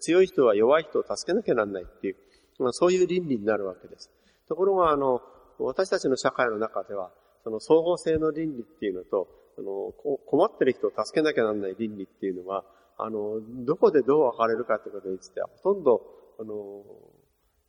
[0.00, 2.16] 強い人は弱い人を助けなきゃならないっていう、
[2.58, 4.10] まあ、そういう倫理になるわけです。
[4.48, 5.20] ところが、あの、
[5.58, 7.10] 私たちの社会の中では、
[7.44, 9.28] その総合性の倫理っていうのと、
[9.58, 9.92] あの、
[10.26, 12.64] 困ってる人を助けなきゃならない倫理っていうのは、
[12.98, 16.02] あの、どこでどう分かれるかってことについては、ほとんど、
[16.38, 16.84] あの、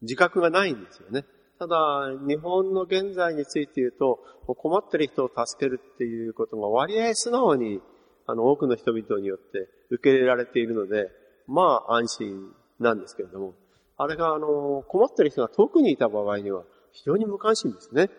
[0.02, 1.26] 自覚がないんですよね。
[1.60, 4.20] ただ、日本の現在について言うと、
[4.56, 7.82] 困ってる人を助けるっていうことが割合素直に、
[8.26, 11.10] あの、多くの人々によって受け入れられているので、
[11.52, 13.54] まあ安心なんですけれども、
[13.98, 18.10] あれが、あの、困ってる人が遠くにいた場合には、非常に無関心ですね。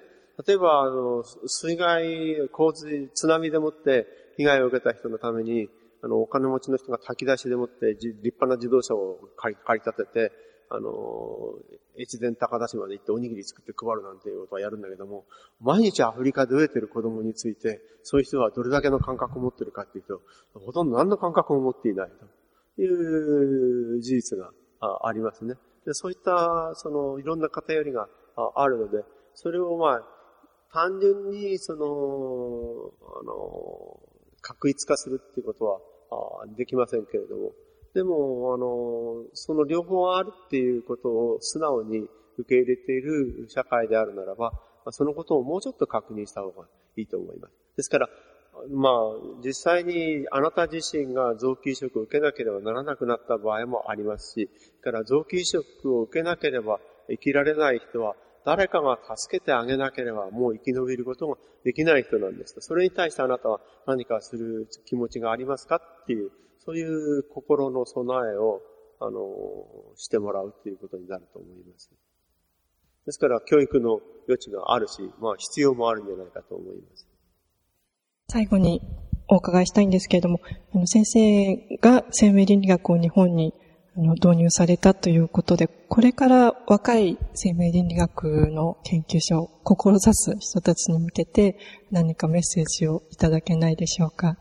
[0.46, 4.06] 例えば、あの、水害、洪水、津波でもって
[4.36, 5.68] 被害を受けた人のために、
[6.02, 10.32] あの、お金持ちの人が炊き出しでもって、立派な自動車を借り立てて、
[10.68, 11.54] あの、
[11.98, 15.24] 越前高田市まで行っておにぎり作って配るなんていうことはやるんだけども、
[15.60, 20.22] 毎日アフリカで飢えてる子供について、そういう人はどれだけの感覚を持ってるかっていうと、
[20.54, 22.41] ほとんど何の感覚も持っていないと
[22.78, 24.50] いう事実が
[25.02, 25.54] ありますね。
[25.84, 28.08] でそういった、その、いろんな偏りが
[28.54, 29.04] あるので、
[29.34, 30.02] それをまあ、
[30.72, 31.86] 単純に、その、
[33.20, 34.00] あの、
[34.40, 35.80] 確一化するっていうことは、
[36.56, 37.52] できませんけれども、
[37.94, 42.08] でも、あの、その両方あるっていうことを素直に
[42.38, 44.52] 受け入れている社会であるならば、
[44.90, 46.66] そのことをもうちょっと確認した方が
[46.96, 47.54] いいと思います。
[47.76, 48.08] ですから、
[48.70, 48.92] まあ、
[49.44, 54.50] 実際にあなた自身が臓器移植を受けなければならなくなった場合もありますし、
[54.82, 55.64] から臓器移植
[55.96, 56.78] を受けなければ
[57.08, 62.56] 生きられない人は誰かが助けてあげなければもう生き延びることができない人なんです。
[62.60, 68.60] それに対してあなたは何かする気持ちがありますかっていう、そういう心の備えを、
[69.00, 69.20] あの、
[69.96, 71.90] してもらうっていうことになると思います。
[73.06, 77.11] ですから、教育の余地があるし、まあ、必要もあるんじゃないかと思います。
[78.32, 78.80] 最後に
[79.28, 80.40] お伺いしたいんですけれども、
[80.74, 83.52] あの先生が生命倫理学を日本に
[83.94, 91.58] あの導入されたということで、これから若い生命倫理学の研究者を志す人たちに向けて
[91.90, 94.38] 何かメッセージをいただけないでしょうか？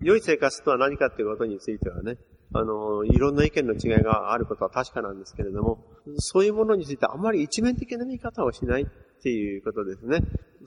[0.00, 2.16] 良い生活とは何かということについてはね、
[2.52, 5.78] あの、いろんな意見の違いがあることは確かなんですけれども、
[6.16, 8.86] そういうものについてあまり一面的な見方をしないっ
[9.22, 10.18] ていうことですね。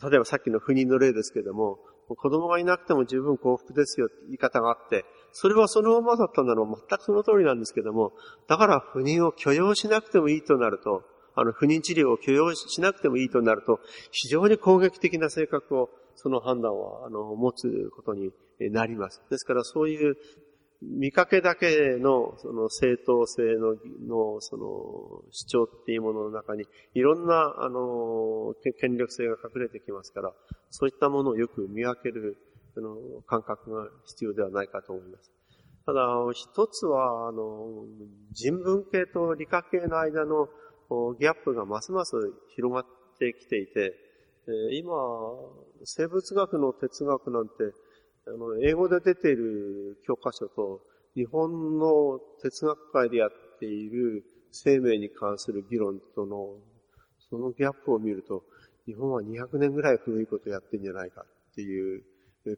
[0.01, 1.79] 例えばさっきの不妊の例ですけども、
[2.15, 6.83] 子供がいなくても十分幸福ですよって言い方があって、それはそのままだったんだろう。
[6.89, 8.13] 全くその通りなんですけども、
[8.47, 11.03] だから不妊を許容しなくてもいいとなると、
[11.35, 13.79] あの、不妊治療を許容しなくてもいいとなると、
[14.11, 18.31] 非常に攻撃的な性格を、その判断は、あの、持つことに
[18.71, 19.21] なります。
[19.29, 20.17] ですからそういう
[20.81, 23.75] 見かけだけの、その正当性の、
[24.07, 30.33] の、その、主張っていうものの中に、いろんな、あの、権力性が隠れてきますから、
[30.69, 32.37] そういったものをよく見分ける、
[32.77, 35.31] あの、感覚が必要ではないかと思います。
[35.85, 37.85] ただ、一つは、あの、
[38.31, 40.47] 人文系と理科系の間の
[41.19, 42.15] ギャップがますます
[42.55, 42.85] 広がっ
[43.17, 43.93] てきていて、
[44.73, 44.93] 今、
[45.83, 47.53] 生物学の哲学なんて、
[48.27, 50.81] あの、英語で出ている教科書と、
[51.15, 56.55] 日本の哲学界でやっている生命に関する議論との、
[57.29, 58.43] そのギャップを見ると、
[58.85, 62.03] 日本は200年ぐらい古いことをやってんじゃないかっていう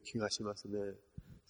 [0.03, 0.79] 気がしますね。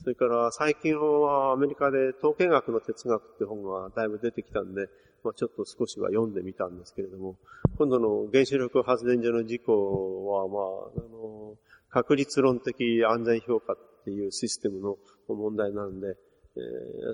[0.01, 4.88] それから最近はアメリカで統計学の哲学って本がだいぶ出てきたんで、
[5.24, 7.36] まあ、ちょっと少しは読んでみたんですけれども、
[7.78, 11.55] 今度の原子力発電所の事故は、まあ、あの、
[11.89, 14.97] 確率論的安全評価っっていうシステムの
[15.27, 16.15] 問題なんで、
[16.55, 16.61] え、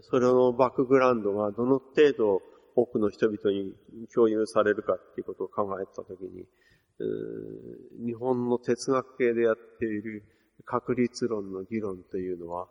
[0.03, 2.41] それのバックグラウンドがどの程度
[2.75, 3.73] 多くの人々に
[4.13, 6.45] 共有されるかっていうことを考えたときに、
[8.05, 10.23] 日本の哲学系でやっている
[10.65, 12.67] 確率論の議論というのは、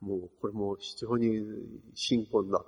[0.00, 1.42] もうこれも非常に
[1.94, 2.64] 新婚だ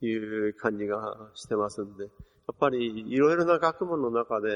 [0.00, 2.08] という感じがしてますんで、
[2.46, 4.48] やっぱりいろいろな学問の中で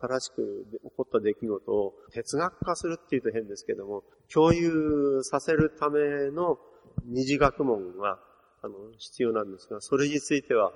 [0.00, 6.58] 新しく起こった出来事を哲学化するっていうと変ですけども、共有させるための
[7.06, 8.18] 二次学問が
[8.62, 10.72] あの必要なんですが、それについては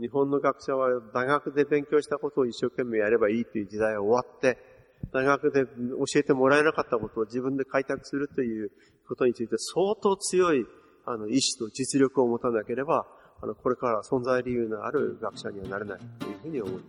[0.00, 4.56] 日本の学者は大学で勉強したことを一生懸命やればいいという時代は終わって、
[5.12, 8.70] 大学で教えてもらえなかったことを自分で開拓するという
[9.06, 10.64] ことについて相当強い
[11.04, 13.06] あの意志と実力を持たなければ
[13.44, 16.84] あの、これから存在理由のある学者にはなれないというふうに思います。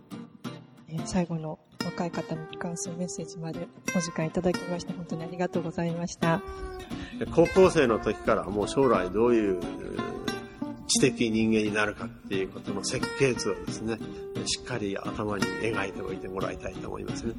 [0.88, 6.40] え最後の若い方に関するメッセージまでお時間いただきまして本当にありがとうございました。
[7.34, 9.60] 高校生の時からもう将来どういう
[10.86, 13.98] 知的人間になるかっていうことの設計図をですね、
[14.46, 17.34] しっかり頭に描いておいてもらいたいと思いますね。